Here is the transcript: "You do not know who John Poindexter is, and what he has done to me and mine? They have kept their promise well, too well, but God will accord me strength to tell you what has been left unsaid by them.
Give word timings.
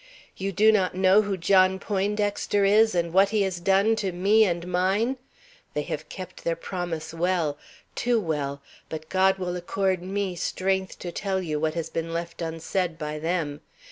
"You 0.35 0.51
do 0.51 0.71
not 0.71 0.95
know 0.95 1.21
who 1.21 1.37
John 1.37 1.77
Poindexter 1.77 2.65
is, 2.65 2.95
and 2.95 3.13
what 3.13 3.29
he 3.29 3.43
has 3.43 3.59
done 3.59 3.95
to 3.97 4.11
me 4.11 4.43
and 4.45 4.65
mine? 4.67 5.17
They 5.75 5.83
have 5.83 6.09
kept 6.09 6.43
their 6.43 6.55
promise 6.55 7.13
well, 7.13 7.59
too 7.93 8.19
well, 8.19 8.63
but 8.89 9.09
God 9.09 9.37
will 9.37 9.55
accord 9.55 10.01
me 10.01 10.35
strength 10.35 10.97
to 10.97 11.11
tell 11.11 11.39
you 11.39 11.59
what 11.59 11.75
has 11.75 11.91
been 11.91 12.11
left 12.13 12.41
unsaid 12.41 12.97
by 12.97 13.19
them. 13.19 13.61